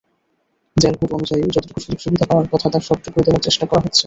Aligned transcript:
Jail code 0.77 1.11
অনুযায়ী 1.13 1.43
যতটুকু 1.55 1.79
সুযোগ-সুবিধা 1.79 2.25
পাওয়ার 2.25 2.47
কথা, 2.51 2.67
তার 2.69 2.81
সবটুকুই 2.81 3.23
দেওয়ার 3.25 3.43
চেষ্টা 3.43 3.65
করা 3.65 3.81
হচ্ছে। 3.81 3.99